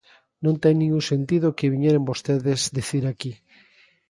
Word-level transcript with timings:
Non 0.43 0.55
ten 0.63 0.73
ningún 0.77 1.03
sentido 1.11 1.45
o 1.47 1.55
que 1.57 1.71
viñeron 1.73 2.07
vostedes 2.09 2.61
dicir 2.77 3.03
aquí. 3.07 3.31